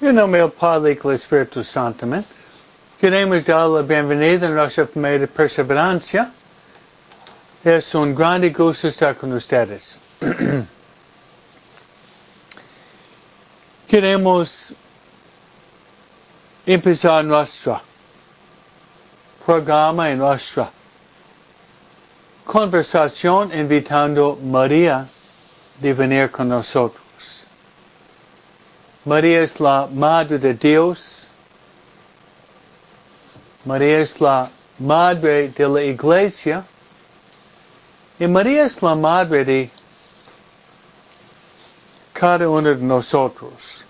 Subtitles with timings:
[0.00, 2.06] En nombre del Padre y del Espíritu Santo.
[3.00, 6.30] Queremos dar la bienvenida a nuestra primera perseverancia.
[7.64, 9.98] Es un grande gusto estar con ustedes.
[13.88, 14.72] Queremos
[16.64, 17.80] empezar nuestro
[19.44, 20.70] programa en nuestra
[22.44, 25.08] conversación invitando a María
[25.80, 27.07] de venir con nosotros.
[29.08, 31.28] María es la Madre de Dios.
[33.64, 36.62] María es la Madre de la Iglesia.
[38.18, 39.70] Y María es la Madre de
[42.12, 43.82] cada uno de nosotros.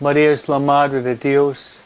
[0.00, 1.82] María es la Madre de Dios.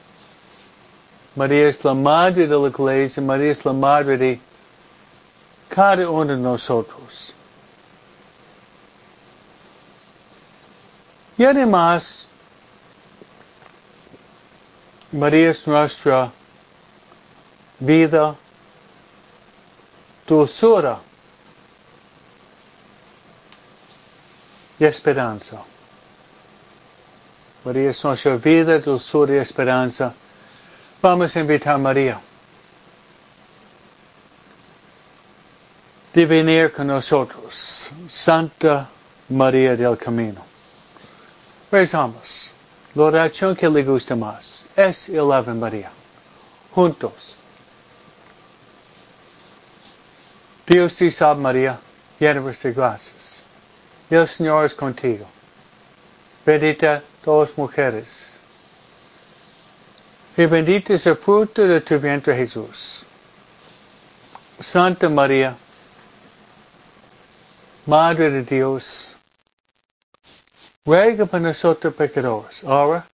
[1.36, 3.22] María es la Madre de la Iglesia.
[3.22, 4.40] María es la Madre de
[5.68, 7.34] cada uno de nosotros.
[11.42, 12.28] Y además,
[15.10, 16.30] María es nuestra
[17.80, 18.36] vida,
[20.24, 21.00] dulzura
[24.78, 25.64] y esperanza.
[27.64, 30.14] María es nuestra vida, dulzura y esperanza.
[31.02, 32.20] Vamos a invitar a María
[36.14, 37.90] de venir con nosotros.
[38.08, 38.88] Santa
[39.28, 40.51] María del Camino.
[41.72, 42.50] Rezamos.
[42.94, 45.90] La oración que le gusta más es el Ave María.
[46.70, 47.34] Juntos.
[50.66, 51.78] Dios te salve María,
[52.20, 53.42] llena de gracias.
[54.10, 55.26] El Señor es contigo.
[56.44, 58.06] Bendita todas mujeres.
[60.36, 63.02] Y bendito es el fruto de tu vientre Jesús.
[64.60, 65.56] Santa María,
[67.86, 69.11] Madre de Dios,
[70.84, 73.08] ruega por nosotros pecadores, ahora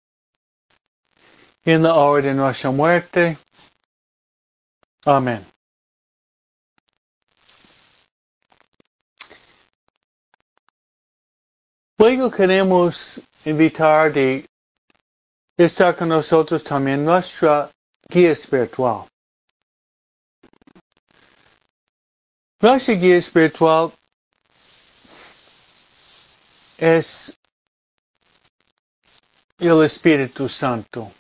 [1.66, 3.38] en la hora de nuestra muerte.
[5.05, 5.45] Amén.
[11.97, 14.45] Luego queremos invitar de
[15.57, 17.69] estar con nosotros también nuestra
[18.07, 19.07] guía espiritual.
[22.61, 23.91] Nuestra guía espiritual
[26.78, 27.38] es
[29.59, 31.12] el Espíritu Santo.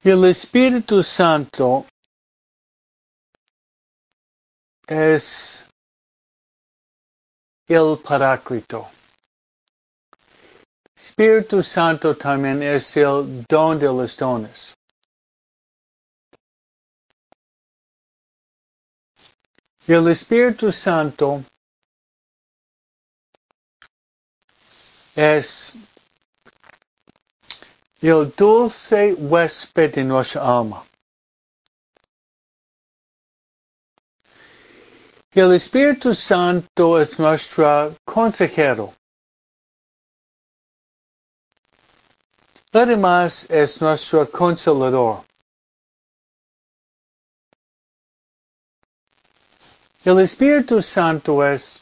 [0.00, 1.86] El Espíritu Santo
[4.88, 5.64] es
[7.68, 8.90] el Paráclito.
[10.96, 14.74] Espíritu Santo también es el don de los dones.
[19.86, 21.44] El Espíritu Santo
[25.14, 25.74] es
[28.00, 30.84] el dulce huésped de nuestra alma.
[35.34, 38.94] El Espíritu Santo es nuestro consejero.
[42.72, 45.24] Además es nuestro consolador.
[50.04, 51.81] El Espíritu Santo es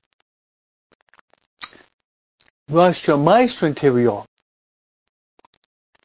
[2.70, 4.24] nuestro maestro interior.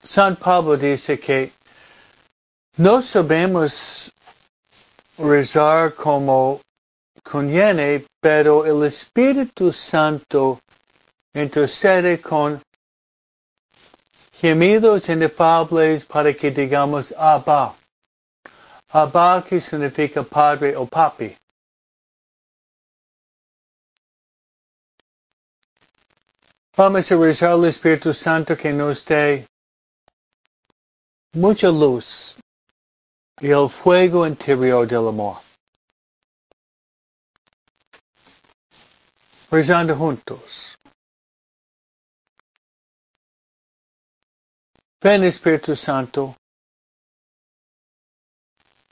[0.04, 1.52] San Pablo dice que
[2.78, 4.12] no sabemos
[5.18, 6.60] rezar como
[7.24, 10.60] conviene, pero el Espíritu Santo
[11.34, 12.62] intercede con
[14.34, 17.76] gemidos inefables para que digamos Abba.
[18.92, 21.36] Abba que significa padre o papi.
[26.78, 29.48] Vamos a rezar al Espíritu Santo que nos dé
[31.32, 32.36] mucha luz
[33.40, 35.38] y el fuego interior del amor.
[39.50, 40.76] Rezando juntos.
[45.00, 46.36] Ven Espíritu Santo,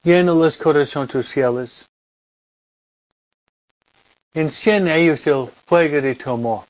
[0.02, 1.86] llena los corazones tus fieles,
[4.32, 6.64] enciende ellos el fuego de tu amor.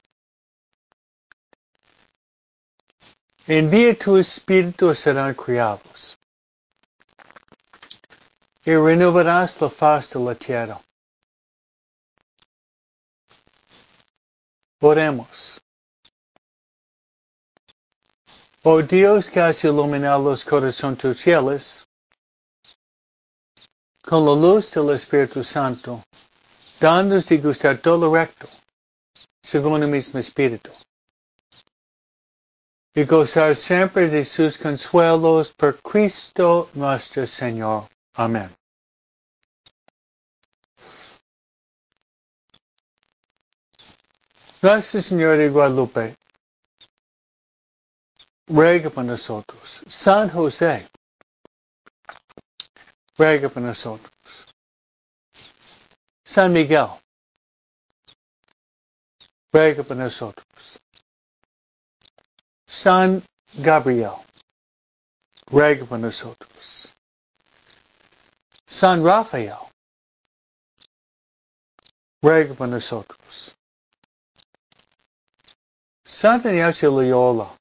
[3.46, 6.16] Envía tu espíritu serán criados.
[8.64, 10.80] Y renovarás la faz de la tierra.
[14.80, 15.60] Oremos.
[18.62, 21.84] Oh Dios que has iluminado los corazones tus fieles,
[24.02, 26.02] con la luz del Espíritu Santo,
[26.80, 28.48] dándonos de gustar todo lo recto,
[29.42, 30.70] según el mismo Espíritu.
[32.96, 37.88] Y gozar siempre de sus consuelos por Cristo nuestro Señor.
[38.14, 38.54] Amén.
[44.62, 46.16] Nuestro Señor de Guadalupe,
[48.46, 49.82] ruega por nosotros.
[49.88, 50.88] San José,
[53.18, 54.10] ruega por nosotros.
[56.24, 56.88] San Miguel,
[59.52, 60.53] ruega por nosotros.
[62.74, 63.22] San
[63.62, 64.18] Gabriel,
[65.46, 66.88] ruega nosotros.
[68.66, 69.70] San Rafael,
[72.20, 73.54] ruega nosotros.
[76.04, 77.56] Santa Ignacio Loyola,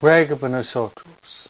[0.00, 1.48] ruega nosotros.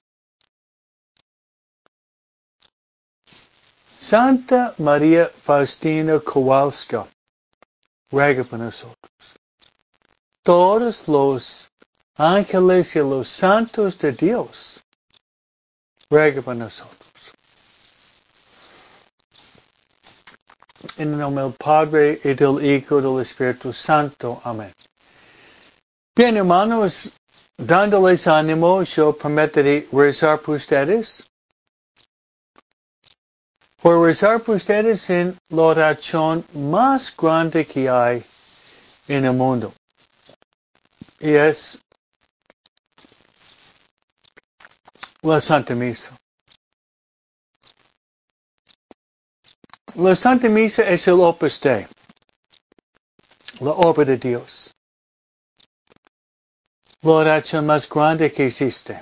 [3.98, 7.06] Santa María Faustina Kowalska,
[8.10, 9.01] ruega nosotros.
[10.42, 11.70] Todos los
[12.16, 14.82] ángeles y los santos de Dios,
[16.10, 16.98] ruega por nosotros.
[20.96, 24.40] En el nombre del Padre y del Hijo y del Espíritu Santo.
[24.44, 24.72] Amén.
[26.14, 27.10] Bien, hermanos,
[27.56, 31.24] dándoles ánimo, yo prometeré rezar por ustedes.
[33.80, 38.24] Por rezar por ustedes en la oración más grande que hay
[39.08, 39.72] en el mundo.
[41.22, 41.80] Y es
[45.22, 46.18] la Santa Misa.
[49.94, 51.86] La Santa Misa es el Opus Dei,
[53.60, 54.74] la obra de Dios,
[57.02, 59.00] la oración más grande que existe.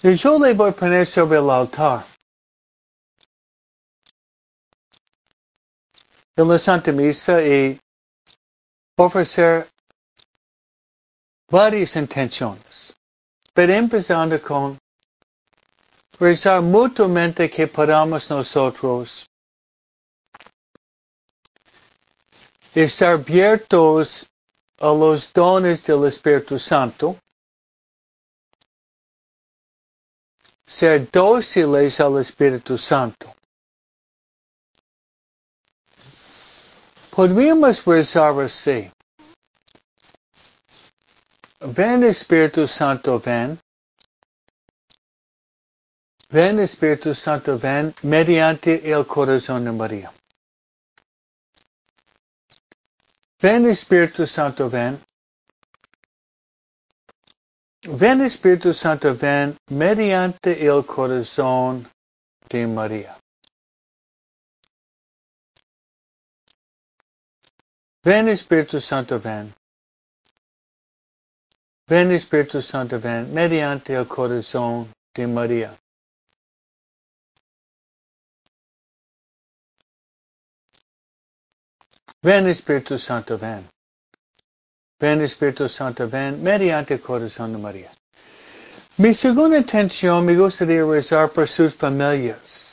[0.00, 2.17] Yo le poner sobre el altar.
[6.38, 7.80] En la Santa Misa y
[8.96, 9.68] ofrecer
[11.50, 12.94] varias intenciones,
[13.52, 14.78] pero empezando con
[16.20, 19.28] rezar mutuamente que podamos nosotros
[22.72, 24.30] estar abiertos
[24.78, 27.16] a los dones del Espíritu Santo,
[30.64, 33.34] ser dóciles al Espíritu Santo.
[37.18, 38.88] Podríamos rezar así.
[41.58, 43.58] Ven Espíritu Santo, ven.
[46.30, 50.12] Ven Espíritu Santo, ven mediante el corazón de María.
[53.42, 55.00] Ven Espíritu Santo, ven.
[57.82, 61.84] Ven Espíritu Santo, ven mediante el corazón
[62.48, 63.18] de María.
[68.04, 69.52] Ven Espíritu Santo, ven.
[71.88, 75.76] Ven Espíritu Santo, ven mediante el corazón de María.
[82.22, 83.68] Ven Espíritu Santo, ven.
[85.00, 87.90] Ven Espíritu Santo, ven mediante el corazón de María.
[88.98, 92.67] Mi segunda intención me gustaría rezar por sus familias.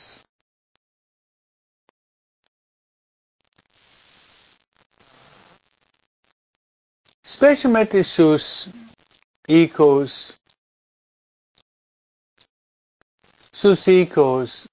[7.38, 8.70] Especialmente sus
[9.46, 10.40] hijos,
[13.52, 14.66] sus hijos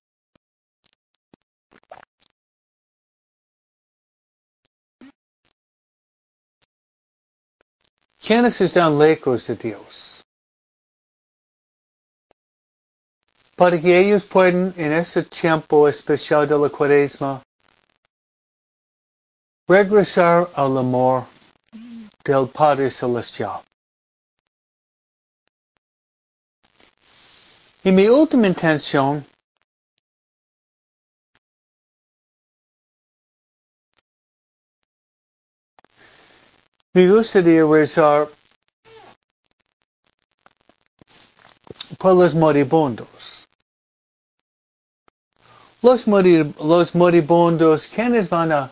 [8.17, 10.21] quienes están lejos de Dios.
[13.57, 17.43] Para que ellos puedan en este tiempo especial de la cuaresma
[19.67, 21.32] regresar al amor
[22.23, 23.61] del Padre Celestial.
[27.83, 29.25] Y mi última intención
[36.93, 38.29] me gustaría rezar
[41.97, 43.47] por los moribundos.
[45.81, 48.71] Los, morib los moribundos, quienes van a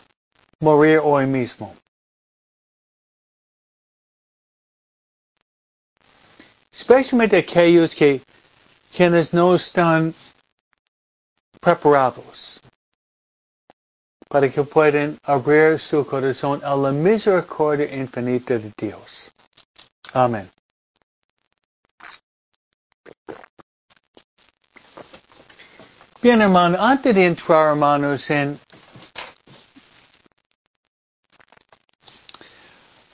[0.60, 1.81] morir hoy mismo?
[6.82, 8.20] Especialmente aquellos que
[8.92, 10.12] quienes no están
[11.60, 12.60] preparados
[14.28, 19.30] para que puedan abrir su corazón a la misericordia infinita de Dios.
[20.12, 20.50] Amén.
[26.20, 28.58] Bien, hermano, antes de entrar, hermanos, en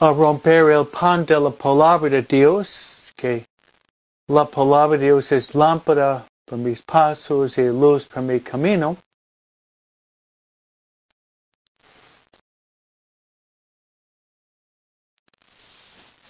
[0.01, 3.48] a romper el pan de la palabra de Dios, que
[4.29, 8.97] la palabra de Dios es lámpara para mis pasos y luz para mi camino.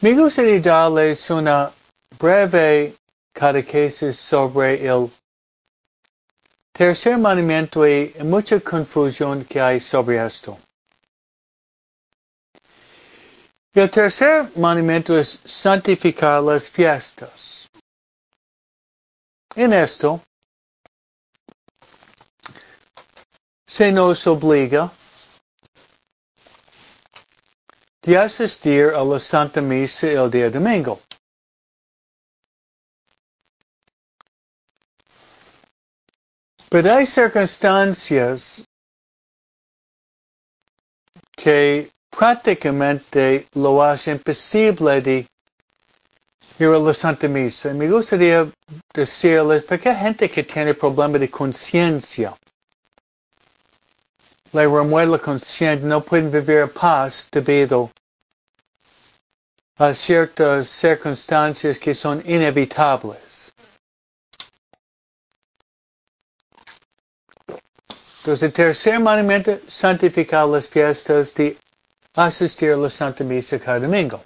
[0.01, 1.73] Me gustaría darles una
[2.21, 2.95] breve
[3.33, 5.11] catequesis sobre el
[6.73, 10.57] tercer mandamiento y mucha confusión que hay sobre esto.
[13.75, 17.58] El tercer mandamiento es santificar las fiestas.
[19.59, 20.23] En esto
[23.67, 24.89] se nos obliga
[28.03, 31.01] de asistir a la Santa Misa el día domingo.
[36.71, 38.63] Pero hay circunstancias
[41.33, 45.27] que prácticamente lo hacen imposible de
[46.61, 47.75] ir a la Santa Misa.
[47.75, 48.49] Me gustaría
[48.99, 52.37] decirles, porque hay gente que tiene problemas de conciencia.
[54.53, 57.91] Le remueve la conciencia, no pueden vivir en paz debido
[59.77, 63.53] a ciertas circunstancias que son inevitables.
[68.19, 71.57] Entonces, el tercer mandamiento, santificar las fiestas de
[72.15, 74.23] asistir a la Santa Misa cada domingo.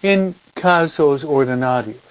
[0.00, 2.09] En casos ordinarios.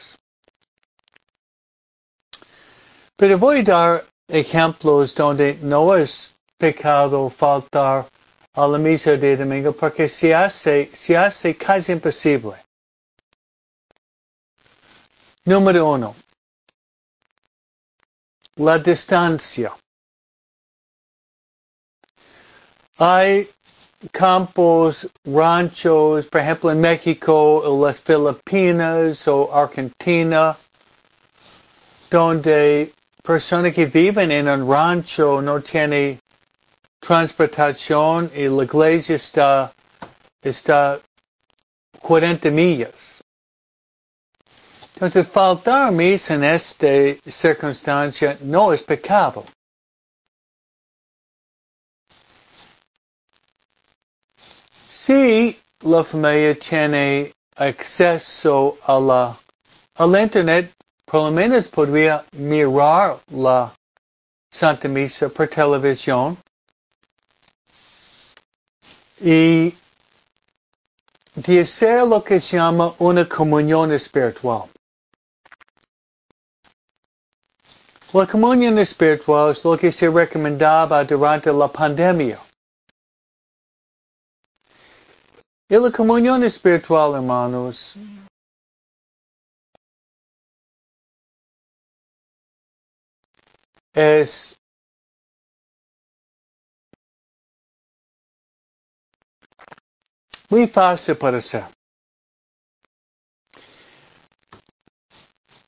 [3.19, 8.07] Pero voy a dar ejemplos donde no es pecado faltar
[8.53, 12.55] a la misa de domingo porque se hace, se hace casi imposible.
[15.43, 16.15] Número uno.
[18.55, 19.73] La distancia.
[22.99, 23.49] Hay
[24.13, 30.55] campos, ranchos, por ejemplo en México o las Filipinas o Argentina,
[32.09, 36.19] donde personas que viven en un rancho no tienen
[36.99, 39.73] transportación y la iglesia está,
[40.41, 40.99] está
[41.99, 43.23] 40 millas.
[44.93, 46.87] Entonces, faltar misa en esta
[47.31, 49.45] circunstancia no es pecado.
[54.89, 59.37] Si la familia tiene acceso a la,
[59.95, 60.73] al Internet,
[61.09, 63.73] por lo menos podría mirar la
[64.51, 66.37] Santa Misa por televisión
[69.19, 69.73] y
[71.33, 74.69] de hacer lo que se llama una comunión espiritual.
[78.13, 82.39] La comunión espiritual es lo que se recomendaba durante la pandemia.
[85.69, 87.95] Y la comunión espiritual, hermanos,
[93.93, 94.57] es
[100.49, 101.63] muy fácil para hacer.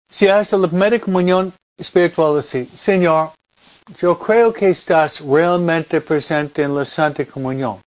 [0.09, 3.31] Si hace la primera comunión espiritual así, Señor,
[3.97, 7.81] yo creo que estás realmente presente en la Santa Comunión,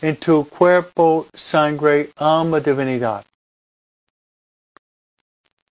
[0.00, 3.24] en tu cuerpo, sangre, alma, divinidad.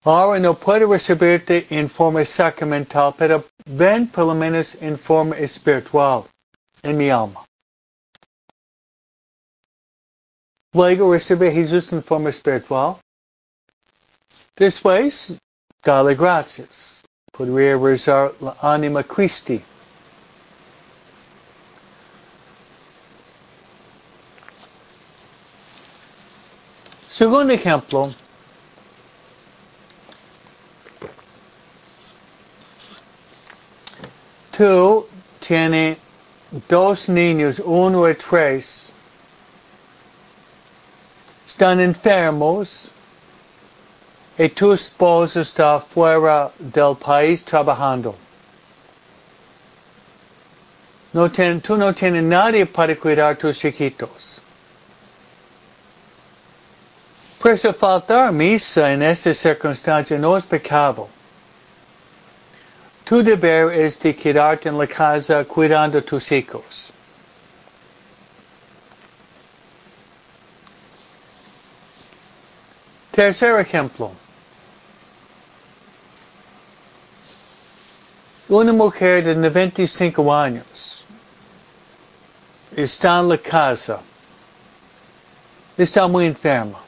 [0.05, 6.25] Ahora no puedo recibirte en forma sacramental, pero ven por lo menos en forma espiritual
[6.83, 7.45] en mi alma.
[10.73, 12.97] Luego recibe a Jesús en forma espiritual.
[14.55, 15.33] Después,
[15.83, 17.00] dale gracias.
[17.33, 19.62] Podría rezar la anima Christi.
[27.11, 28.14] Segundo ejemplo,
[34.58, 35.06] tú
[35.38, 35.98] tienes
[36.68, 38.92] dos niños, uno y tres,
[41.46, 42.90] están enfermos
[44.36, 48.16] y tu esposo está fuera del país trabajando.
[51.12, 54.40] No ten, tú no tienes nadie para cuidar tus chiquitos.
[57.38, 61.08] Por eso faltar misa en esta circunstancia no es pecado.
[63.08, 66.90] Tu deber es de quedarte en la casa cuidando tus hijos.
[73.10, 74.12] Tercer ejemplo.
[78.48, 81.04] una mujer de 95 años
[82.74, 84.00] está en la casa,
[85.76, 86.88] está muy enferma.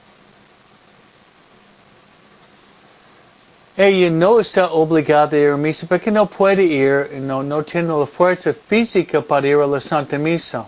[3.83, 7.89] Ella no está obligada a ir a misa porque no puede ir, no, no tiene
[7.89, 10.67] la fuerza física para ir a la Santa Misa.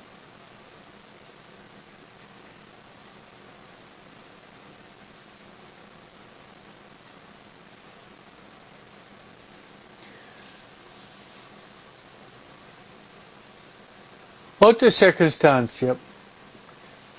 [14.58, 15.96] Otra circunstancia,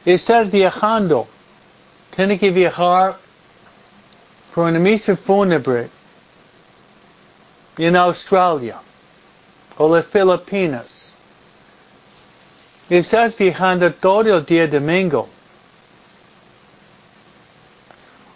[0.03, 1.27] estás viajando,
[2.15, 3.19] tiene que viajar
[4.53, 5.89] por una misa fúnebre
[7.77, 8.79] en Australia
[9.77, 11.13] o las Filipinas.
[12.89, 15.27] Estás viajando todo el día domingo.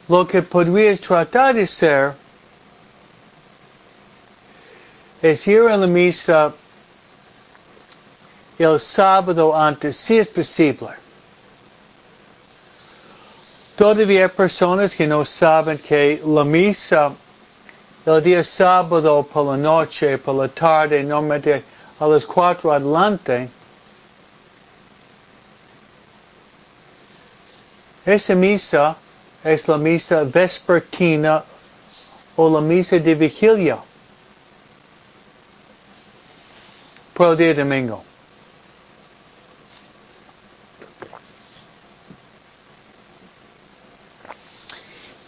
[0.08, 2.14] Lo que podrías tratar de hacer
[5.22, 6.54] es ir a la misa
[8.58, 11.07] el sábado antes, si es posible.
[13.78, 17.14] Todavía hay personas que no saben que la misa
[18.08, 21.64] el día sábado por la noche, por la tarde, normalmente
[22.00, 23.50] a las cuatro adelante,
[28.04, 28.96] esa misa
[29.44, 31.44] es la misa vespertina
[32.36, 33.78] o la misa de vigilia
[37.14, 38.07] por el día domingo.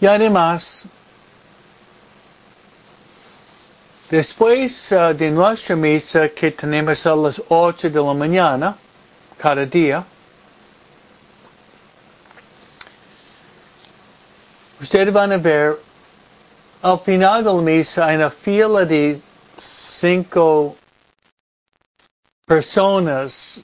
[0.02, 0.84] Y además,
[4.10, 8.78] después uh, de nuestra misa que tenemos a las 8 de la mañana,
[9.38, 10.06] cada día,
[14.80, 15.78] ustedes van a ver,
[16.82, 19.22] al final de la misa hay una fila de
[19.58, 20.78] cinco
[22.46, 23.62] personas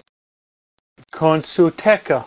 [1.09, 2.25] con su teca.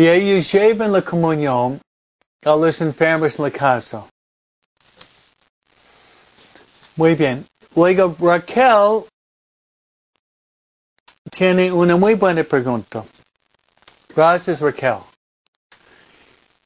[0.00, 1.78] Y ellos llevan la comunión
[2.42, 4.06] a los enfermos en la casa.
[6.96, 7.46] Muy bien.
[7.76, 9.04] Luego Raquel
[11.30, 13.04] tiene una muy buena pregunta.
[14.16, 15.00] Gracias Raquel.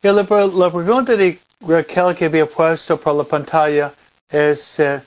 [0.01, 3.92] Y la, la pregunta de Raquel que había puesto por la pantalla
[4.29, 5.03] es eh,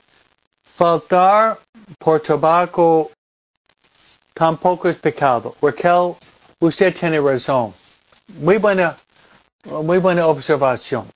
[0.76, 1.58] faltar
[1.98, 3.10] por tabaco
[4.34, 5.56] tampoco es pecado.
[5.62, 6.14] Raquel,
[6.60, 7.77] usted tiene razón.
[8.28, 8.96] Muy buena,
[9.64, 11.10] muy buena observación.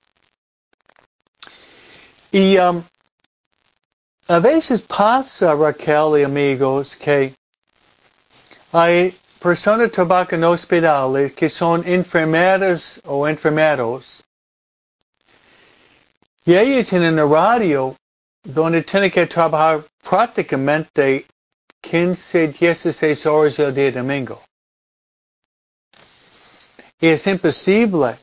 [2.31, 2.83] Y um,
[4.27, 7.35] a veces pasa, Raquel y amigos, que
[8.71, 14.23] hay personas que trabajan en hospitales que son enfermeras o enfermeros
[16.45, 17.95] y ellos tienen un radio
[18.43, 21.25] donde tienen que trabajar prácticamente
[21.81, 24.41] 15, 16 horas al día domingo.
[27.05, 28.17] Es imposible.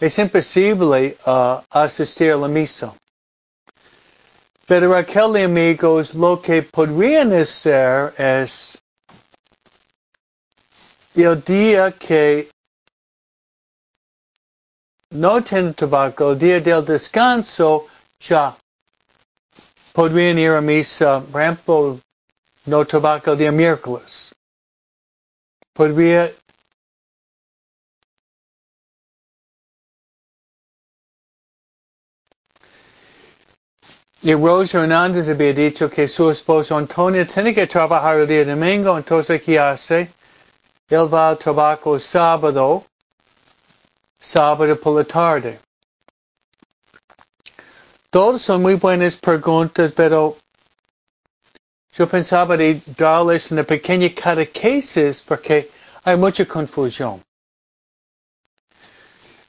[0.00, 2.94] Es imposible uh, asistir a la misa.
[4.66, 8.78] Pero aquel amigos, lo que podrían hacer es
[11.14, 12.48] el día que
[15.10, 17.88] no tienen tabaco, el día del descanso,
[18.20, 18.56] ya
[19.92, 22.00] podrían ir a misa, por ejemplo,
[22.64, 24.33] no tabaco día miércoles
[25.74, 26.32] podría
[34.22, 38.96] Y Rosa Hernández había dicho que su esposo Antonio tiene que trabajar el día domingo,
[38.96, 40.10] entonces ¿qué hace?
[40.88, 42.86] Él va al trabajo sábado,
[44.18, 45.60] sábado por la tarde.
[48.08, 50.38] Todos son muy buenas preguntas, pero
[51.96, 55.70] yo pensaba de darles una pequeña catequesis porque
[56.02, 57.22] hay mucha confusión.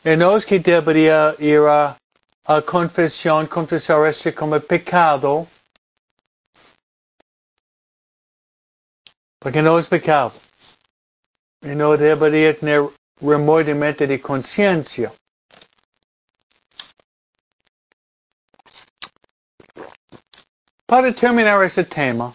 [0.04, 1.98] En los que debería ir a,
[2.46, 5.48] a confesión, confesar este como pecado,
[9.40, 10.32] porque no es pecado.
[11.64, 12.84] Y no debería tener
[13.20, 15.12] remordimiento de conciencia.
[20.88, 22.32] Para terminar este tema,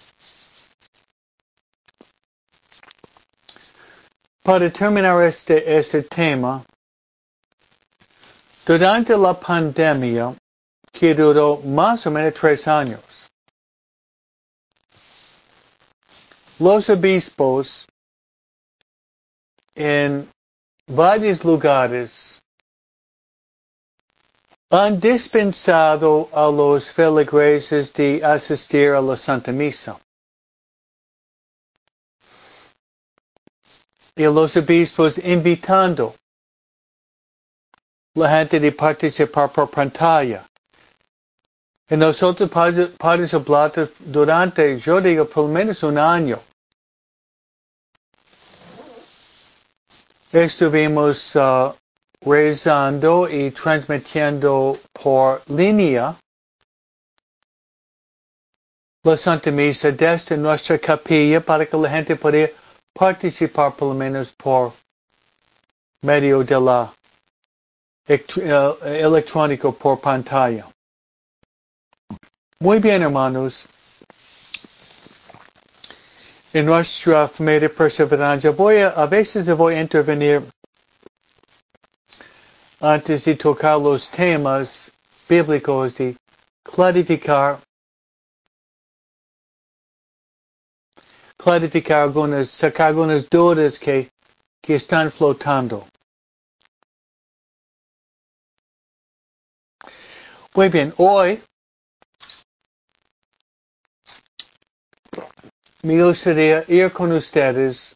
[4.42, 6.64] para terminar este, este tema,
[8.66, 10.34] durante la pandemia,
[10.92, 13.00] que duró más o menos tres años,
[16.58, 17.86] los obispos
[19.76, 20.28] en
[20.88, 22.39] varios lugares
[24.70, 29.98] han dispensado a los feligreses de asistir a la Santa Misa.
[34.14, 36.14] Y los obispos invitando
[38.14, 40.44] la gente de participar por pantalla.
[41.88, 46.40] Y nosotros participamos durante, yo digo, por lo menos un año.
[50.30, 51.74] Estuvimos uh,
[52.22, 56.16] rezando y transmitiendo por línea
[59.02, 62.50] la Santa Misa desde nuestra capilla para que la gente pueda
[62.92, 64.74] participar por lo menos por
[66.02, 66.92] medio de la
[68.08, 70.66] uh, electrónico por pantalla.
[72.60, 73.64] Muy bien, hermanos.
[76.52, 80.42] En nuestra familia perseverancia voy a, a veces voy a intervenir
[82.80, 84.90] antes de tocar los temas
[85.28, 86.16] bíblicos, de
[86.62, 87.60] clarificar,
[91.36, 94.10] clarificar algunas, sacar algunas dudas que,
[94.62, 95.86] que están flotando.
[100.54, 101.40] Muy bien, hoy
[105.82, 107.94] me gustaría ir con ustedes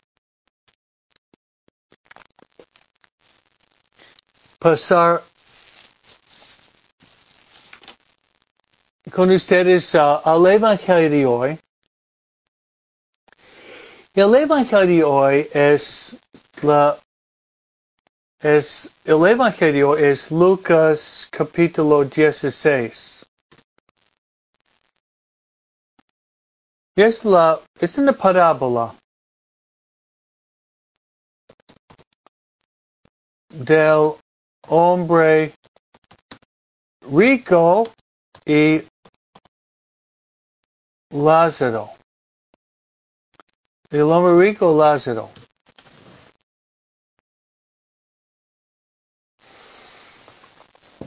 [4.64, 5.22] pasar
[9.12, 11.60] con ustedes uh, al Evangelio de hoy.
[14.14, 16.16] El Evangelio de hoy es
[16.62, 16.98] la
[18.40, 23.26] es el Evangelio es Lucas capítulo 16.
[26.96, 28.94] Es la es una parábola
[33.50, 34.23] del
[34.68, 35.52] hombre
[37.10, 37.88] rico
[38.44, 38.82] y
[41.10, 41.90] Lázaro.
[43.90, 45.30] El hombre rico Lázaro.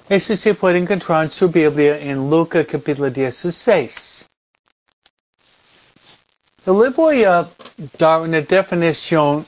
[0.09, 4.25] Eso se puede encontrar en su Biblia en Lucas capítulo 16.
[6.65, 7.49] Le voy a
[7.97, 9.45] dar una definición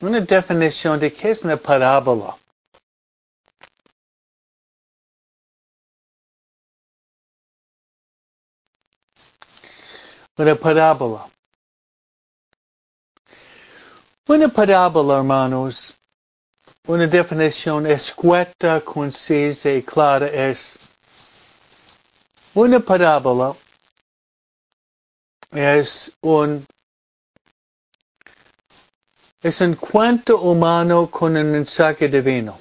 [0.00, 2.36] una definición de qué es una parábola.
[10.36, 11.30] Una parábola.
[14.26, 15.94] Una parábola, hermanos,
[16.86, 20.78] una definición escueta, concisa y clara es
[22.54, 23.54] una parábola
[25.52, 26.66] es un
[29.42, 32.58] es un cuento humano con un mensaje divino.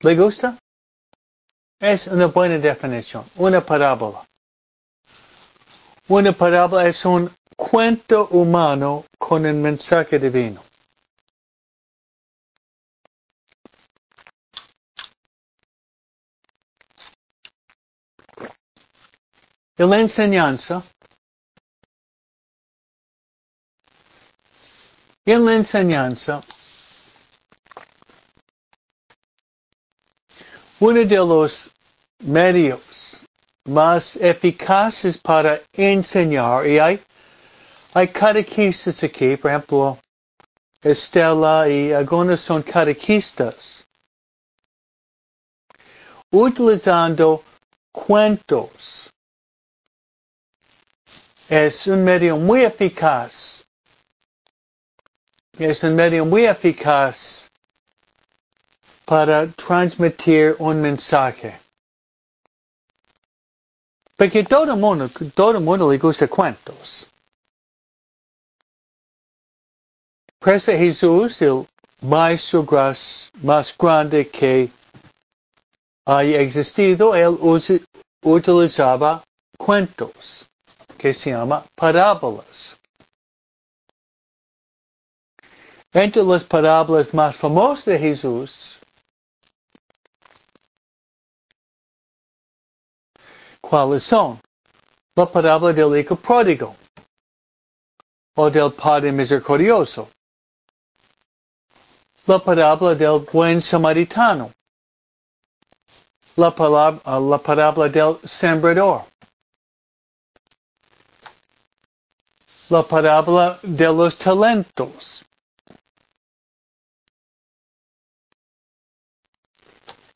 [0.00, 0.58] ¿Le gusta?
[1.78, 4.26] Es una buena definición, una parábola.
[6.08, 10.62] Una parábola es un cuento humano con un mensaje divino.
[19.78, 20.82] La enseñanza
[25.26, 26.40] en la enseñanza,
[30.78, 31.72] uno de los
[32.20, 33.20] medios
[33.64, 37.02] más eficaces para enseñar, y hay,
[37.92, 39.98] hay catequistas aquí, por ejemplo,
[40.80, 43.84] Estela y algunos son catequistas,
[46.30, 47.42] utilizando
[47.90, 49.10] cuentos.
[51.48, 53.55] Es un medio muy eficaz
[55.58, 57.50] es un medio muy eficaz
[59.04, 61.58] para transmitir un mensaje.
[64.16, 67.06] Porque todo el mundo, todo mundo le gusta cuentos.
[70.38, 71.66] Presa Jesús, el
[72.02, 72.64] maestro
[73.42, 74.70] más grande que
[76.04, 77.36] haya existido, él
[78.22, 79.22] utilizaba
[79.58, 80.46] cuentos
[80.96, 82.78] que se llama parábolas.
[85.96, 88.76] Entre las parábolas más famosas de Jesús,
[93.62, 94.38] ¿cuáles son?
[95.14, 96.76] La parábola del hijo pródigo
[98.34, 100.10] o del padre misericordioso.
[102.26, 104.50] La parábola del buen samaritano.
[106.36, 109.06] La, palabra, la parábola del sembrador.
[112.68, 115.25] La parábola de los talentos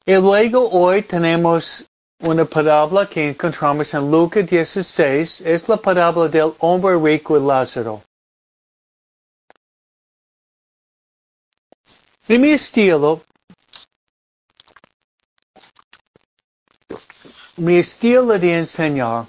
[0.06, 1.84] Y luego hoy tenemos
[2.20, 8.02] una parábola que encontramos en Lucas 16, es la parábola del hombre rico y Lázaro.
[12.28, 13.22] En mi estilo,
[17.56, 19.26] mi estilo de enseñar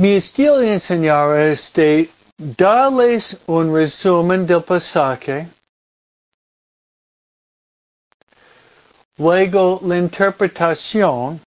[0.00, 2.08] Mi estilo de enseñar es de
[2.40, 5.46] darles un resumen del pasaje,
[9.18, 11.40] luego la interpretación,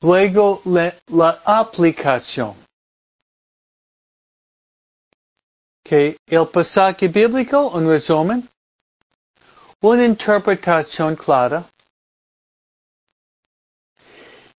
[0.00, 2.56] luego la, la aplicación.
[5.84, 8.48] Que el pasaje bíblico, un resumen,
[9.80, 11.64] una interpretación clara,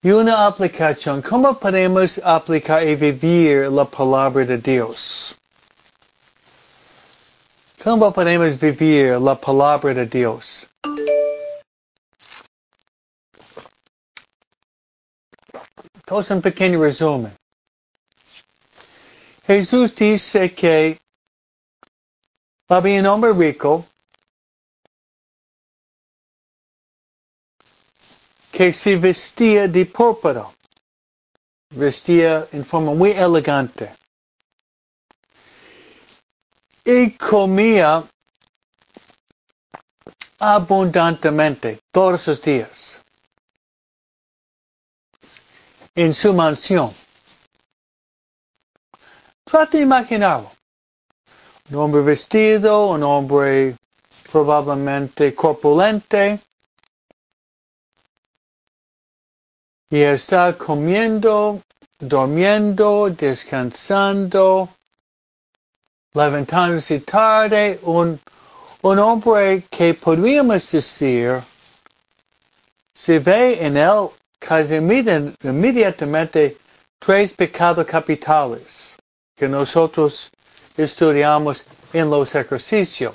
[0.04, 1.22] y una aplicación.
[1.22, 5.34] ¿Cómo podemos aplicar y vivir la palabra de Dios?
[7.82, 10.66] ¿Cómo podemos vivir la palabra de Dios?
[15.94, 17.34] Entonces un pequeño resumen.
[19.46, 20.98] Jesús dice que
[22.68, 23.86] había un hombre rico
[28.54, 30.46] que se vestía de púrpura.
[31.70, 33.92] Vestía en forma muy elegante.
[36.84, 38.04] Y comía
[40.38, 43.02] abundantemente todos los días
[45.96, 46.94] en su mansión.
[49.42, 50.52] Trata de imaginarlo.
[51.70, 53.76] Un hombre vestido, un hombre
[54.30, 56.40] probablemente corpulente,
[59.94, 61.62] y está comiendo,
[62.00, 64.68] durmiendo, descansando,
[66.12, 68.18] levantándose tarde, un,
[68.82, 71.40] un hombre que podríamos decir
[72.92, 74.08] se ve en él
[74.40, 76.56] casi inmediatamente
[76.98, 78.94] tres pecados capitales
[79.36, 80.28] que nosotros
[80.76, 83.14] estudiamos en los ejercicios.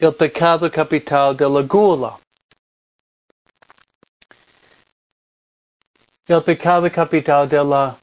[0.00, 2.18] El pecado capital de la gula.
[6.26, 7.98] El pecado capital de la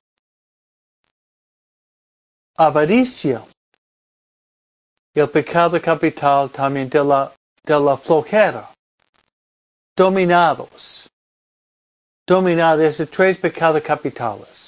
[2.55, 3.43] avaricia.
[5.15, 8.69] El pecado capital también de la, flojera.
[9.95, 11.09] Dominados.
[12.27, 14.66] Dominados, esos tres pecados capitales.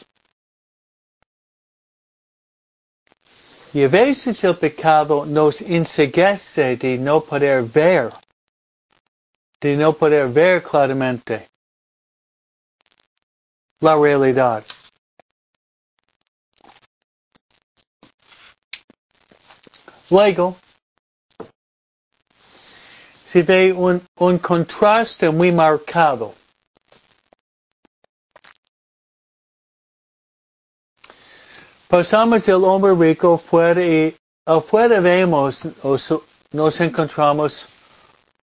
[3.72, 8.12] Y a veces el pecado nos enseguece de no poder ver,
[9.62, 11.48] de no poder ver claramente
[13.80, 14.64] la realidad.
[20.10, 20.58] Luego,
[23.28, 26.34] se ve un, un contraste muy marcado
[31.90, 35.68] Pasamos del hombre rico fuera y afuera vemos,
[36.52, 37.68] nos encontramos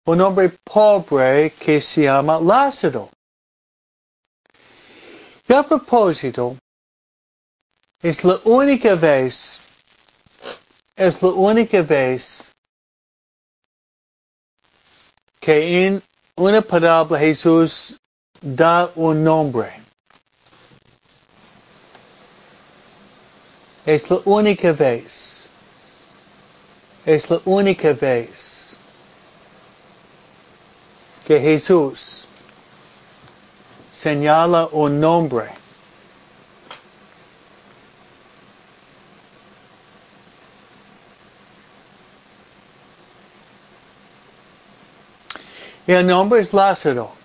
[0.06, 3.08] un hombre pobre que se llama Lázaro.
[5.46, 6.56] Y a propósito,
[8.02, 9.60] es la única vez,
[10.96, 12.50] es la única vez
[15.38, 16.02] que en
[16.34, 17.96] una parábola Jesús
[18.42, 19.87] da un nombre.
[23.88, 25.48] Es la única vez.
[27.06, 28.76] Es la única vez
[31.26, 32.26] que Jesús
[33.90, 35.46] señala un nombre.
[45.86, 47.17] El nombre es Lázaro.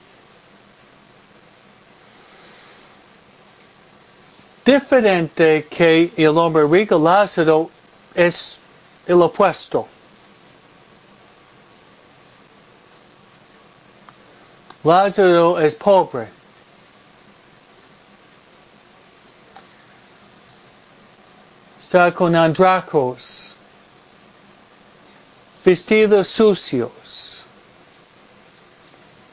[4.65, 7.69] Diferente que el hombre rico Lázaro
[8.15, 8.57] es
[9.07, 9.87] el opuesto.
[14.83, 16.27] Lázaro es pobre.
[21.79, 22.35] Está con
[25.63, 27.43] vestidos sucios.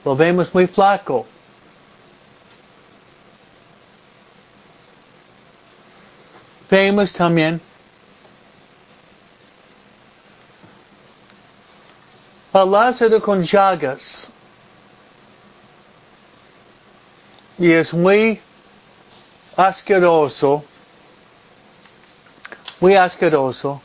[0.04, 1.26] Lo vemos muy flaco.
[6.70, 7.60] Vemos también
[12.52, 14.30] a uh, Lázaro con llagas.
[17.60, 18.40] y es muy
[19.54, 20.64] asqueroso,
[22.80, 23.82] muy asqueroso.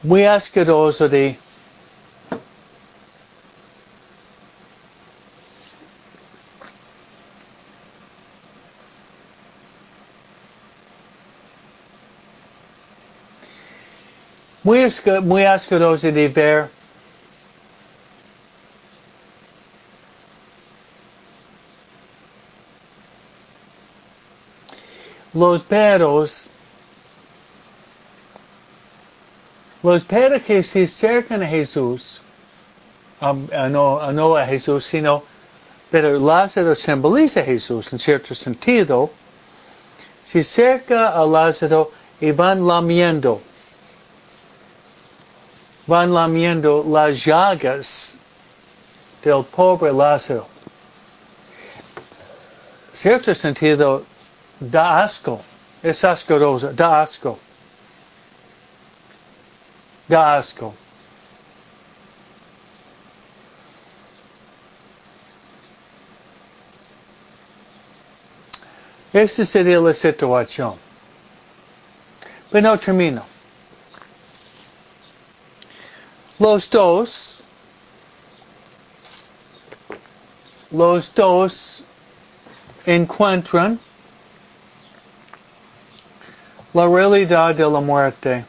[0.00, 1.36] Muy asqueroso de
[14.86, 16.68] muy, muy asqueroso de ver.
[25.34, 26.48] Los perros,
[29.82, 32.22] los perros que se acercan a Jesús,
[33.20, 35.24] um, no, no a Jesús, sino,
[35.90, 39.10] pero Lázaro simboliza a Jesús en cierto sentido,
[40.24, 43.42] se acerca a Lázaro y van lamiendo
[45.86, 48.14] van lamiendo las llagas
[49.22, 50.46] del pobre Lázaro.
[52.92, 54.04] Cierto sentido,
[54.58, 55.42] da asco,
[55.82, 57.38] es asqueroso, da asco.
[60.08, 60.74] Da asco.
[69.12, 70.74] Esta sería la situación.
[72.50, 73.35] Pero no termino.
[76.38, 77.38] Los dos,
[80.70, 81.82] los dos
[82.84, 83.80] encuentran
[86.74, 88.44] la realidad de la muerte.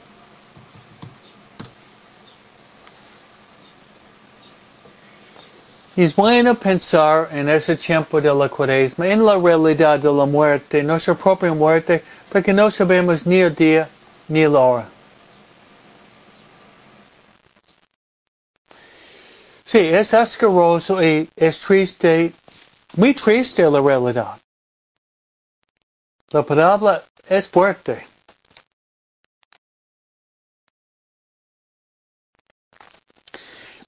[5.95, 10.83] Es bueno pensar en ese tiempo de la cuaresma, en la realidad de la muerte,
[10.83, 13.87] nuestra propia muerte, porque no sabemos ni el día
[14.27, 14.96] ni la hora.
[19.67, 22.31] Sí, es asqueroso y es triste,
[22.95, 24.39] muy triste la realidad.
[26.29, 28.07] La palabra es fuerte.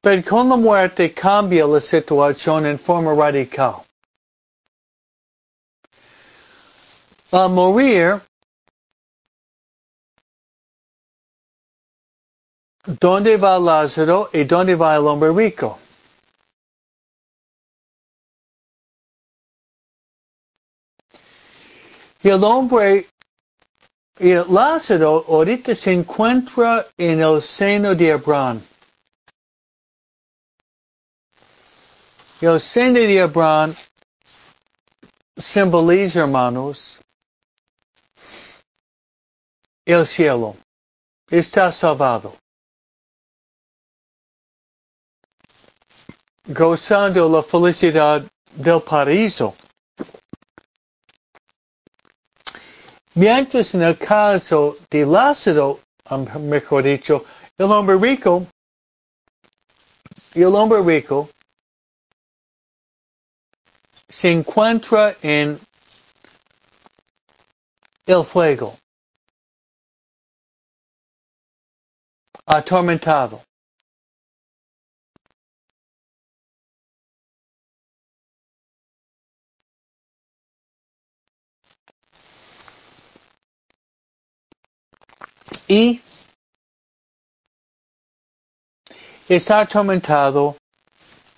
[0.01, 3.75] Pero con la muerte cambia la situación en forma radical.
[7.31, 8.21] Al morir,
[12.97, 15.77] ¿Dónde va Lázaro y dónde va el hombre rico?
[22.23, 23.07] Y el hombre,
[24.19, 28.59] y Lázaro ahorita se encuentra en el seno de Abraham.
[32.41, 33.75] El seno de Abraham
[35.37, 36.99] simboliza, hermanos,
[39.85, 40.57] el cielo.
[41.29, 42.35] Está salvado.
[46.49, 48.23] Gozando la felicidad
[48.55, 49.55] del paraíso.
[53.13, 55.79] Mientras en el caso de Lázaro,
[56.39, 57.23] mejor dicho,
[57.57, 58.47] el hombre rico,
[60.33, 61.29] el hombre rico
[64.07, 65.59] se encuentra en
[68.07, 68.75] el fuego,
[72.45, 73.43] atormentado.
[85.69, 86.01] Y
[89.29, 90.55] está atormentado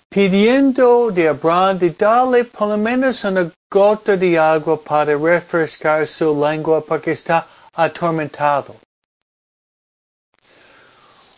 [0.08, 6.34] pidiendo de Abraham de darle por lo menos una gota de agua para refrescar su
[6.34, 8.74] lengua porque está atormentado.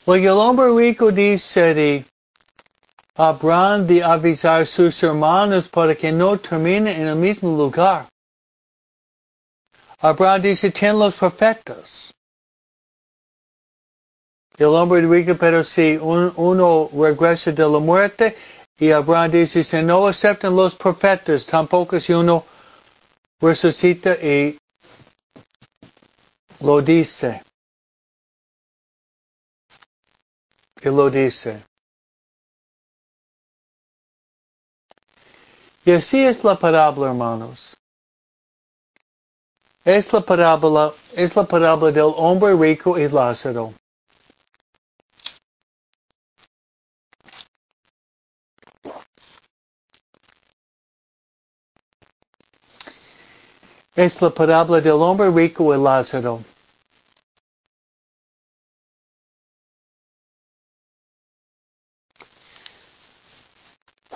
[0.06, 2.04] Lo el hombre rico dice de
[3.16, 8.06] Abraham de avisar sus hermanos para que no terminen en el mismo lugar.
[10.00, 12.13] Abraham dice, ten los profetas.
[14.56, 18.36] El hombre rico, pero si uno regresa de la muerte,
[18.78, 22.44] y Abraham dice, no aceptan los profetas, tampoco si uno
[23.40, 24.58] resucita y
[26.60, 27.42] lo dice.
[30.82, 31.64] Y lo dice.
[35.84, 37.76] Y así es la parábola, hermanos.
[39.84, 43.74] Es la parábola, es la parábola del hombre rico y Lázaro.
[53.96, 56.42] Es la parábola del hombre rico y Lázaro.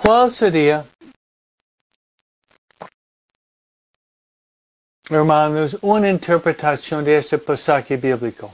[0.02, 0.84] ¿Cuál sería,
[5.08, 8.50] hermanos, una interpretación de este pasaje bíblico?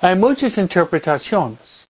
[0.00, 1.87] Hay muchas interpretaciones.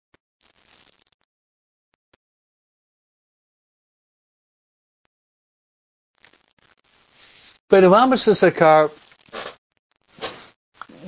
[7.69, 8.91] Pero vamos a sacar,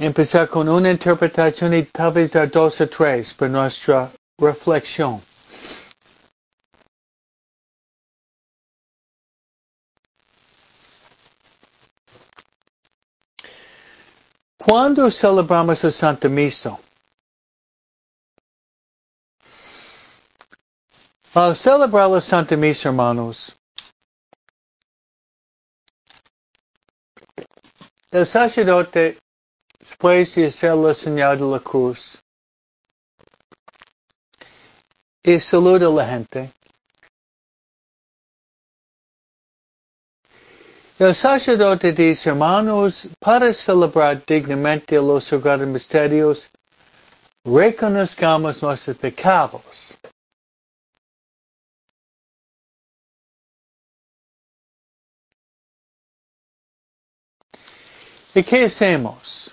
[0.01, 5.23] empezar con una interpretación y tal vez dar dos o tres para nuestra reflexión.
[14.59, 16.77] Cuando celebramos la Santa Misa?
[21.35, 23.58] Al celebrar la Santa Misa, hermanos,
[28.11, 29.19] el sacerdote,
[29.79, 32.19] después de hacer la la cruz,
[35.23, 36.51] y saluda a gente,
[40.99, 46.49] el sacerdote dice, hermanos, para celebrar dignamente los sagrados misterios,
[47.45, 49.98] reconozcamos nuestros pecados.
[58.39, 59.51] ¿Y qué hacemos?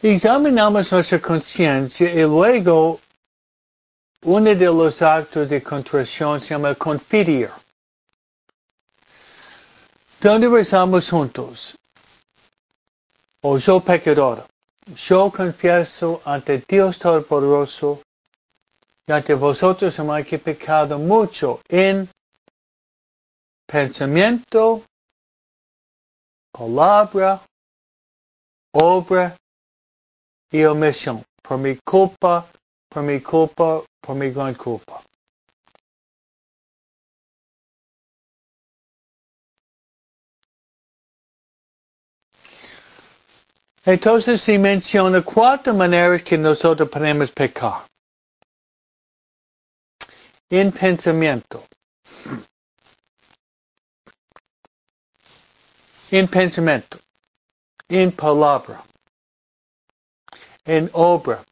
[0.00, 2.98] Examinamos nuestra conciencia y luego
[4.22, 7.50] uno de los actos de contrición se llama confidir.
[10.22, 11.76] Donde rezamos juntos.
[13.42, 14.46] O yo pecador.
[15.06, 18.00] Yo confieso ante Dios Todopoderoso
[19.06, 22.08] y ante vosotros, hermanos, que pecado mucho en
[23.72, 24.84] pensamiento,
[26.52, 27.40] palabra,
[28.74, 29.34] obra
[30.50, 31.24] y omisión.
[31.42, 32.46] Por mi culpa,
[32.90, 35.02] por mi culpa, por mi gran culpa.
[43.84, 47.86] Entonces se menciona cuatro maneras que nosotros podemos pecar.
[50.50, 51.64] En pensamiento.
[56.12, 56.98] En pensamiento,
[57.88, 58.84] en palabra,
[60.66, 61.42] en obra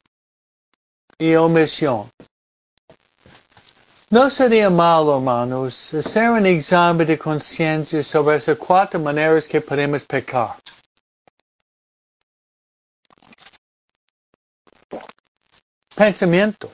[1.18, 2.10] y omisión.
[4.10, 10.04] No sería malo, hermanos, hacer un examen de conciencia sobre esas cuatro maneras que podemos
[10.04, 10.56] pecar.
[15.96, 16.70] Pensamiento.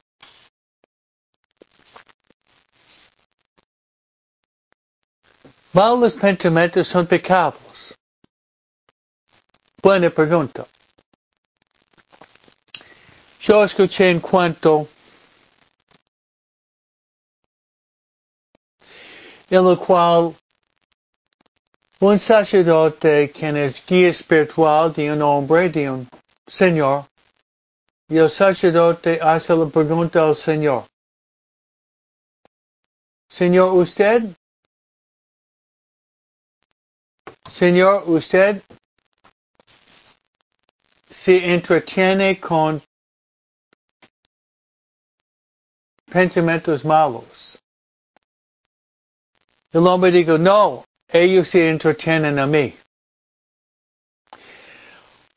[5.73, 7.66] Malos pensamientos son pecados.
[9.83, 10.67] Buena pregunta.
[13.41, 14.89] Yo escuché un cuento
[19.49, 20.35] en el cual
[22.01, 26.09] un sacerdote quien es guía espiritual de un hombre, de un
[26.47, 27.07] señor,
[28.09, 30.85] y el sacerdote hace la pregunta al señor.
[33.29, 34.25] Señor, usted,
[37.49, 38.63] Señor, usted
[41.27, 42.81] se entretiene con
[46.09, 47.59] pensamientos malos.
[49.73, 52.73] El hombre dijo, no, ellos se entretienen a mí.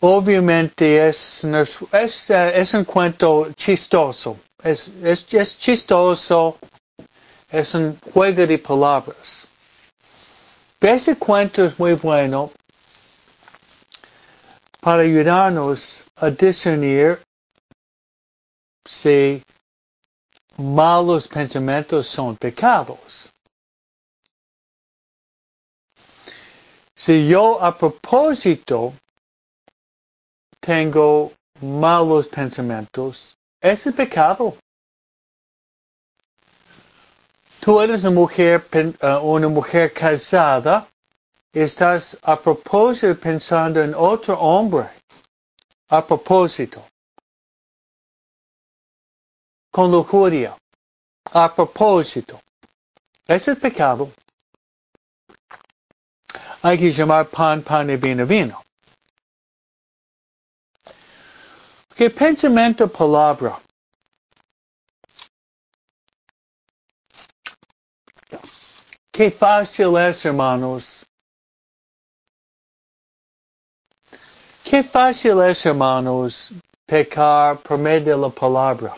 [0.02, 6.60] Obviamente es, un cuento chistoso, es, es, chistoso,
[7.50, 9.48] es un juego de palabras.
[10.80, 12.52] Ese cuento es muy bueno
[14.82, 17.22] para ayudarnos a discernir
[18.86, 19.44] si
[20.58, 23.30] malos pensamientos son pecados.
[26.96, 28.94] Si yo a propósito
[30.60, 34.58] tengo malos pensamientos, ese pecado.
[37.62, 40.88] Tú eres una mujer, eh, una mujer casada
[41.54, 44.90] estás a propósito pensando en otro hombre.
[45.90, 46.86] A propósito.
[49.72, 50.56] Con lujuria.
[51.34, 52.40] A propósito.
[53.28, 54.12] Ese es pecado.
[56.62, 58.62] Hay que llamar pan, pan y vino, vino.
[61.96, 63.60] Que pensamiento, palabra.
[69.12, 71.06] Qué fácil es, hermanos,
[74.70, 76.52] Qué fácil es, hermanos,
[76.86, 78.96] pecar por medio de la palabra.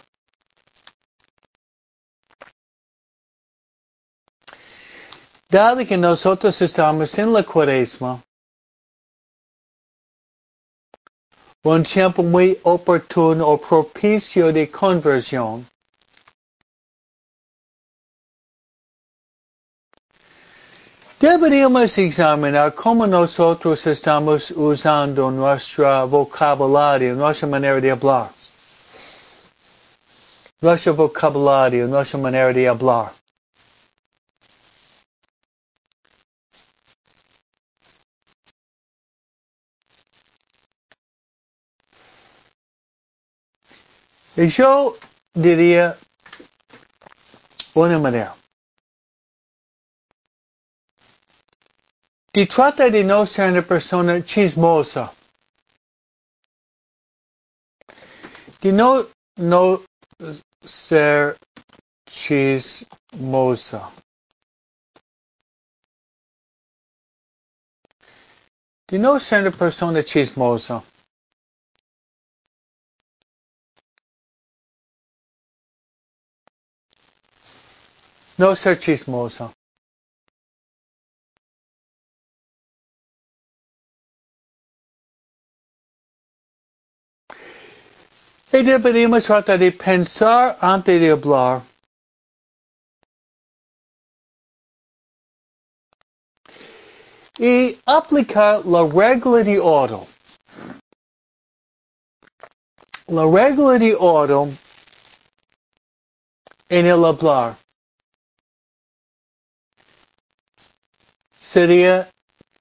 [5.47, 8.21] Dado que nosotros estamos en la cuaresma,
[11.63, 15.65] un tiempo muy oportuno o propicio de conversión,
[21.21, 28.31] Deberíamos examinar cómo nosotros estamos usando nuestro vocabulario, nuestra manera de hablar.
[30.59, 33.11] Nuestro vocabulario, nuestra manera de hablar.
[44.35, 44.97] Y yo
[45.35, 45.95] diría
[47.75, 48.40] una manera.
[52.33, 55.11] Si trata de no ser una persona chismosa.
[58.61, 59.05] De no,
[59.35, 59.83] no
[60.63, 61.37] ser
[62.05, 63.91] chismosa.
[68.87, 70.81] De no ser una persona chismosa.
[78.37, 79.51] No ser chismosa.
[88.53, 91.61] Y deberíamos tratar de pensar antes de hablar.
[97.37, 100.05] Y aplicar la regla de oro.
[103.07, 104.49] La regla de oro
[106.67, 107.55] en el hablar.
[111.39, 112.09] Sería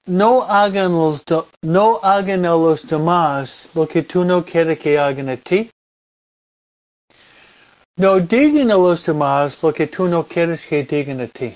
[0.05, 1.23] no hagan, los
[1.61, 5.69] no hagan a los demás lo que tú no quieres que hagan a ti.
[8.01, 11.55] No digan a los demás lo que tú no quieres que digan a ti.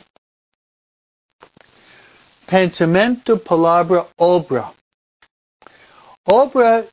[2.45, 4.71] Pensamiento, palabra, obra.
[6.25, 6.85] Obra,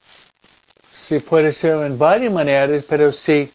[0.91, 3.53] se puede ser en varias maneras, pero si,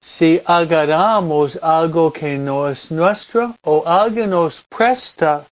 [0.00, 5.46] si agarramos algo que no es nuestro o alguien nos presta,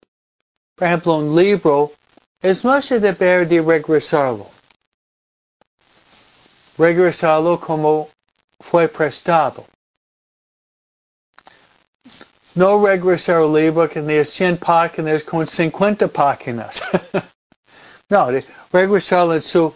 [0.75, 1.91] por ejemplo, un libro,
[2.39, 4.45] es nuestro deber de regresarlo
[6.77, 8.09] regresarlo como
[8.59, 9.65] fue prestado.
[12.55, 16.81] No regresar el libro que tiene 100 páginas con 50 páginas.
[18.09, 18.27] no,
[18.71, 19.73] regresarlo en su,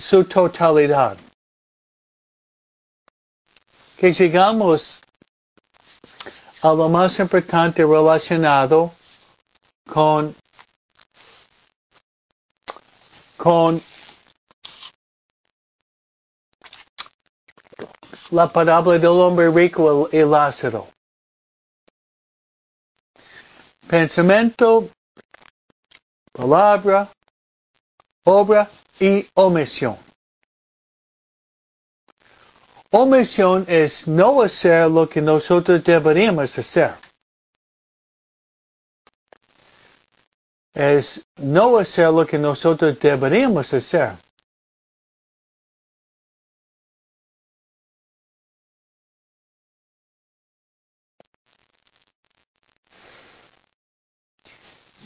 [0.00, 1.16] su totalidad.
[3.96, 5.00] Que llegamos
[6.62, 8.92] a lo más importante relacionado
[9.86, 10.34] con,
[13.36, 13.80] con
[18.32, 20.88] la parábola del hombre rico y Lázaro.
[23.86, 24.88] Pensamiento,
[26.32, 27.12] palabra,
[28.24, 29.98] obra y omisión.
[32.90, 36.94] Omisión es no hacer lo que nosotros deberíamos hacer.
[40.72, 44.16] Es no hacer lo que nosotros deberíamos hacer.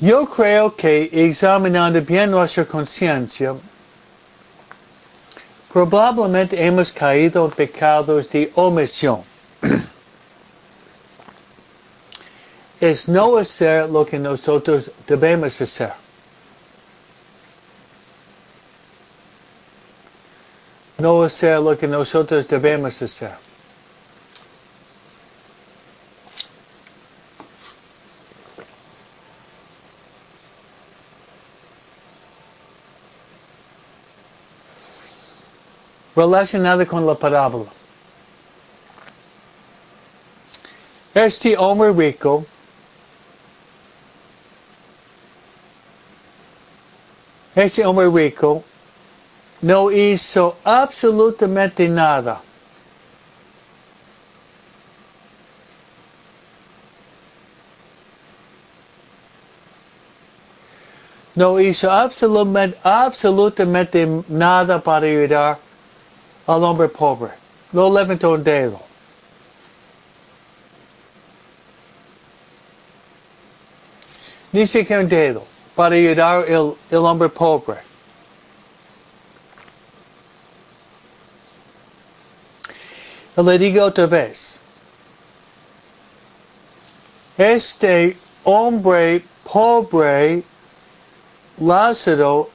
[0.01, 3.55] Yo creo que examinando bien nuestra conciencia,
[5.73, 9.23] probablemente hemos caído en pecados de omisión.
[12.81, 15.93] es no hacer lo que nosotros debemos hacer.
[20.99, 23.33] No hacer lo que nosotros debemos hacer.
[36.17, 37.71] Relacionada con la parábola.
[41.15, 42.45] Este hombre rico
[47.55, 48.65] este hombre rico
[49.63, 52.41] no hizo absolutamente nada.
[61.35, 65.66] No hizo absolutamente, absolutamente nada para ayudar
[66.47, 67.33] al hombre pobre.
[67.73, 68.81] No levantó un dedo.
[74.53, 75.57] Ni siquiera un dedo.
[75.77, 77.77] para ayudar el, el hombre pobre.
[83.37, 84.59] Le digo otra vez,
[87.37, 90.43] este hombre pobre,
[91.59, 92.49] Lázaro,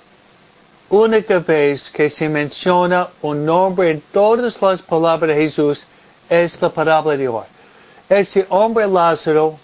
[0.92, 5.88] única vez que se menciona un nombre en todas las palabras de Jesús
[6.30, 7.46] es la palabra de hoy.
[8.10, 9.58] Ese hombre Lázaro,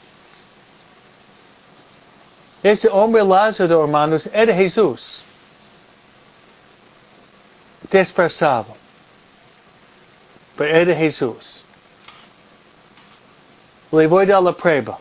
[2.64, 5.22] ese hombre Lázaro, hermanos, era Jesús.
[7.92, 8.76] Disfrazado.
[10.56, 11.64] Pero era Jesús.
[13.92, 14.98] Le voy a dar la prueba.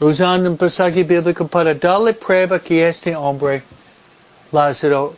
[0.00, 3.62] Usando un pasaje bíblico para darle prueba que este hombre,
[4.50, 5.14] Lázaro,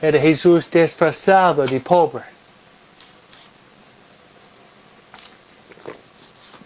[0.00, 2.22] era Jesús disfrazado de pobre.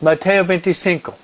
[0.01, 1.15] Mateo 25.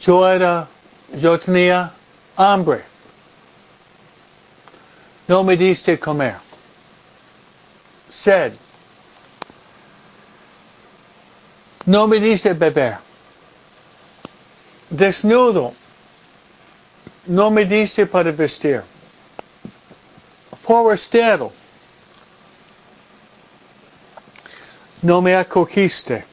[0.00, 0.68] Yo era,
[1.14, 1.92] yo tenía
[2.36, 2.84] hambre.
[5.28, 6.45] No me diste comer
[8.16, 8.58] said,
[11.86, 12.98] no me diste beber.
[14.90, 15.74] Desnudo,
[17.26, 18.82] no me diste para vestir.
[20.62, 21.52] Forastero,
[25.02, 26.24] no me acogiste.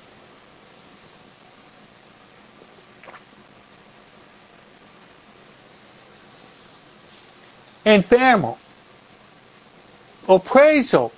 [7.86, 8.58] Enfermo,
[10.26, 11.12] o preso,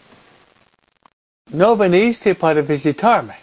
[1.51, 3.35] no veniste para visitarme.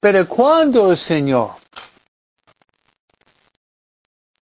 [0.00, 1.56] Pero cuando, Señor?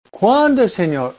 [0.09, 1.15] ¿Cuándo, Señor?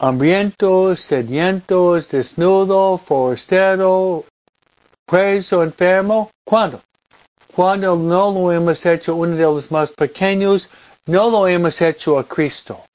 [0.00, 4.24] Hambrientos, sedientos, desnudo, forastero,
[5.04, 6.30] preso, enfermo.
[6.44, 6.80] ¿Cuándo?
[7.54, 10.70] Cuando no lo hemos hecho uno de los más pequeños,
[11.06, 12.87] no lo hemos hecho a Cristo.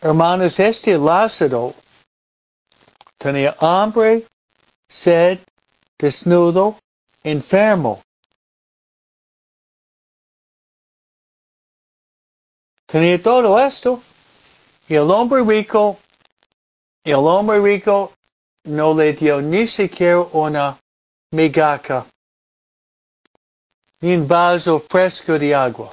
[0.00, 1.74] Hermanos, este Lázaro
[3.18, 4.26] tenía hambre,
[4.88, 5.38] sed,
[5.98, 6.78] desnudo,
[7.22, 8.02] enfermo.
[12.86, 14.02] Tenía todo esto.
[14.88, 15.98] Y el hombre rico,
[17.02, 18.12] el hombre rico
[18.64, 20.78] no le dio ni siquiera una
[21.32, 22.06] migaca,
[24.00, 25.92] ni un vaso fresco de agua.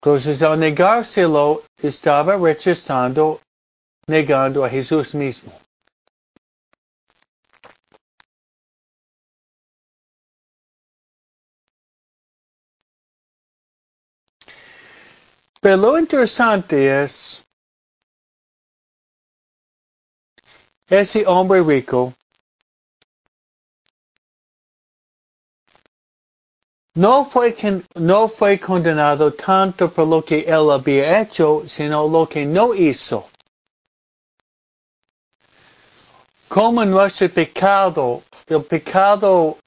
[0.00, 3.40] Entonces al negárselo estaba rechazando,
[4.06, 5.52] negando a Jesús mismo.
[15.60, 17.44] Pero lo interesante es,
[20.88, 22.14] ese hombre rico
[26.98, 27.54] no fue,
[27.94, 33.28] no fue condenado tanto por lo que él había hecho, sino lo que no hizo.
[36.48, 39.58] Como nuestro pecado, el pecado,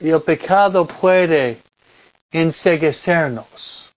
[0.00, 1.62] el pecado puede
[2.32, 3.92] enseguecernos.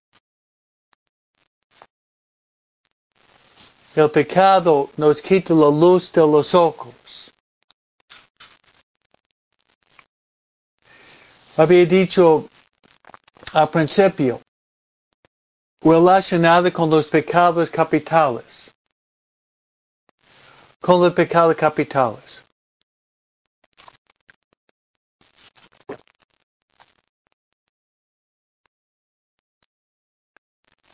[3.95, 7.02] El pecado nos quita la luz de los ojos.
[11.57, 12.49] Había dicho
[13.53, 14.41] al principio,
[15.81, 18.71] relacionado con los pecados capitales.
[20.79, 22.43] Con los pecados capitales.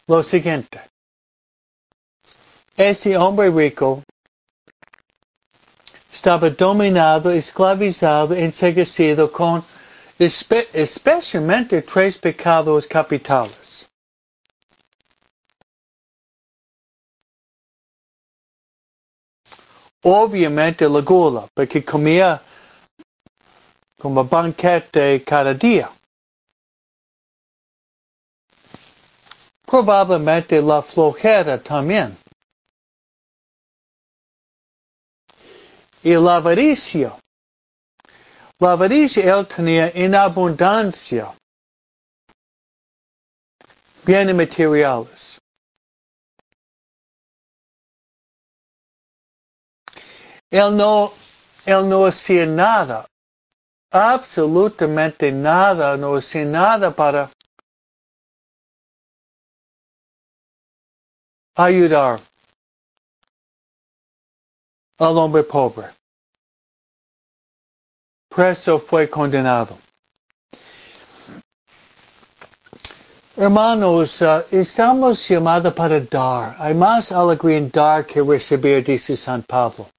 [0.08, 0.82] Lo siguiente.
[2.76, 4.04] Ese hombre rico
[6.12, 9.64] estaba dominado, esclavizado, enseguecido con
[10.20, 13.88] especialmente tres pecados capitales.
[20.04, 22.42] Obviamente la gula, porque comía
[23.98, 25.90] como banquete cada día.
[29.66, 32.18] Probablemente la flojera también.
[36.02, 37.14] Y la avaricia.
[38.60, 41.34] La avaricia él tenía en abundancia
[44.06, 45.40] bienes materiales.
[50.52, 51.14] Él no,
[51.66, 53.06] él no hacía nada
[53.92, 57.32] absolutamente nada, no sin nada para
[61.56, 62.20] ayudar
[64.98, 65.99] al hombre pobre.
[68.30, 69.78] Preso fue condenado.
[73.36, 76.56] Hermanos, uh, estamos llamados para dar.
[76.60, 79.90] Hay más alegría en dar que recibir, dice San Pablo.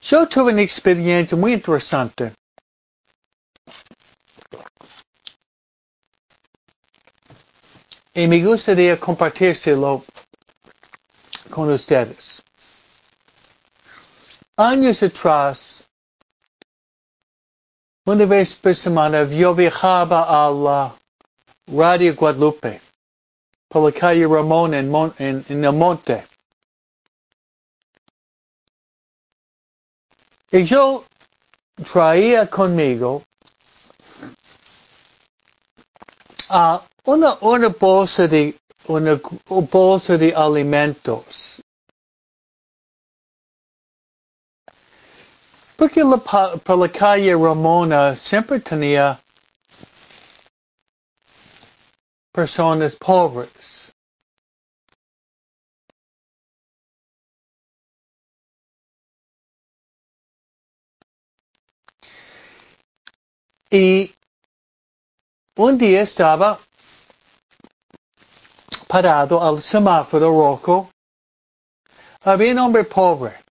[0.00, 2.32] Yo tuve una experiencia muy interesante.
[8.12, 10.04] Y me gustaría compartírselo
[11.48, 12.42] con ustedes.
[14.56, 15.83] Años atrás,
[18.06, 20.94] una vez por semana yo viajaba a la
[21.66, 22.80] Radio Guadalupe,
[23.68, 26.26] por la calle Ramón en, Mon el monte.
[30.52, 31.04] Y yo
[31.92, 33.24] traía conmigo
[37.04, 38.54] una, una bolsa de
[38.86, 41.63] una bolsa de alimentos.
[45.84, 49.20] Porque la, por la calle Ramona siempre tenía
[52.32, 53.92] personas pobres.
[63.70, 64.10] Y
[65.58, 66.58] un día estaba
[68.88, 70.90] parado al semáforo rojo.
[72.22, 73.43] Había un hombre pobre.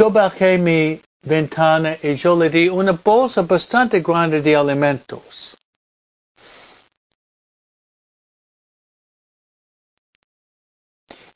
[0.00, 0.98] Yo bajé mi
[1.28, 5.54] ventana y yo le di una bolsa bastante grande de alimentos.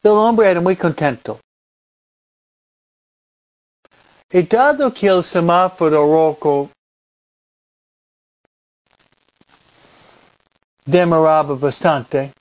[0.03, 1.39] El hombre era muy contento.
[4.33, 6.71] Y dado que el semáforo rojo
[10.87, 12.33] demoraba bastante.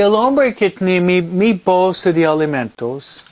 [0.00, 3.22] El hombre que tenía mi, mi bolsa de alimentos,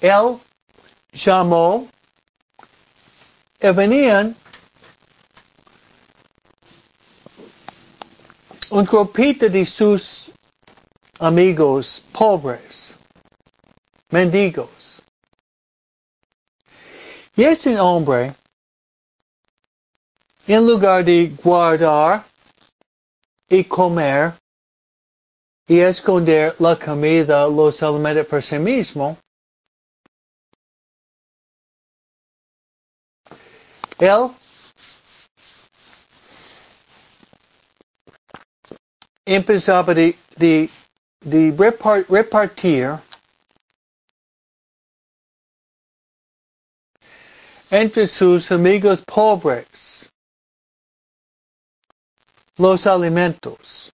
[0.00, 0.38] él
[1.12, 1.88] llamó
[3.60, 4.36] y venían
[8.70, 10.30] un grupito de sus
[11.18, 12.94] amigos pobres,
[14.10, 14.70] mendigos.
[17.36, 18.34] Y ese hombre,
[20.46, 22.29] en lugar de guardar
[23.50, 24.34] y comer
[25.66, 29.18] y esconder la comida, los alimentos por sí mismo,
[33.98, 34.30] él
[39.26, 40.70] empezaba de, de,
[41.20, 42.98] de repartir.
[47.72, 50.09] Entre sus amigos pobres
[52.60, 53.90] los alimentos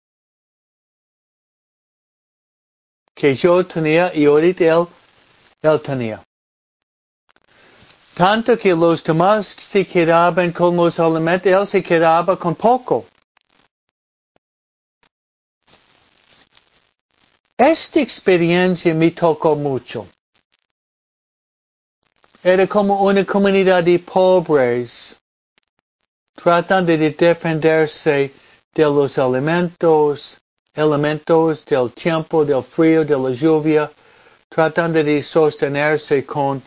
[3.13, 4.87] que yo tenía y ahorita él,
[5.61, 6.23] él tenía.
[8.13, 13.05] Tanto que los demás se quedaban con los alimentos, él se quedaba con poco.
[17.57, 20.07] Esta experiencia me tocó mucho.
[22.41, 25.17] Era como una comunidad de pobres
[26.35, 28.42] tratando de defenderse
[28.73, 30.37] de los elementos,
[30.73, 33.91] elementos del tiempo, del frío, de la lluvia,
[34.49, 36.61] tratando de sostenerse con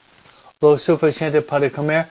[0.60, 2.06] lo suficiente para comer.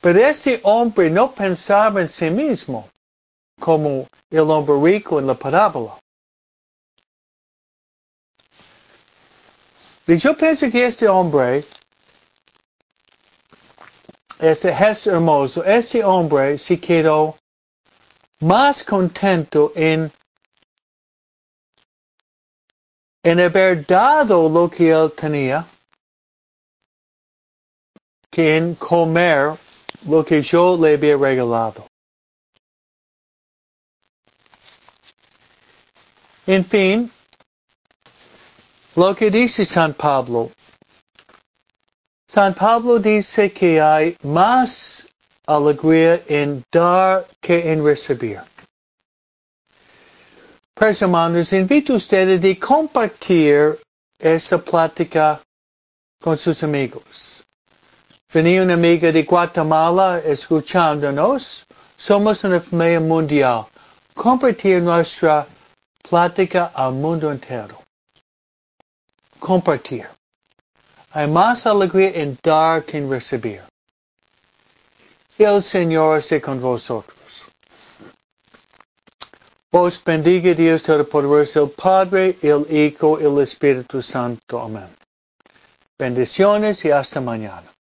[0.00, 2.88] Pero este hombre no pensaba en sí mismo
[3.60, 5.98] como el hombre rico en la parábola.
[10.06, 11.64] Y yo pienso que este hombre
[14.38, 14.64] es
[15.06, 15.64] hermoso.
[15.64, 17.36] Ese hombre se quedó
[18.40, 20.10] más contento en,
[23.22, 25.66] en haber dado lo que él tenía
[28.30, 29.56] que en comer
[30.06, 31.86] lo que yo le había regalado.
[36.46, 37.10] En fin,
[38.96, 40.50] lo que dice San Pablo,
[42.26, 45.06] San Pablo dice que hay más
[45.46, 48.40] alegría en dar que en recibir.
[50.74, 53.78] Pues hermanos, invito a ustedes a compartir
[54.18, 55.40] esta plática
[56.20, 57.44] con sus amigos.
[58.32, 61.64] Venía una amiga de Guatemala escuchándonos.
[61.96, 63.66] Somos una familia mundial.
[64.14, 65.46] Compartir nuestra
[66.08, 67.78] plática al mundo entero.
[69.38, 70.06] compartir.
[71.12, 73.62] Hay más alegría en dar que en recibir.
[75.38, 77.18] El Señor esté con vosotros.
[79.72, 84.60] Os bendiga Dios Todopoderoso, el Padre, el Hijo el Espíritu Santo.
[84.60, 84.88] Amén.
[85.98, 87.73] Bendiciones y hasta mañana.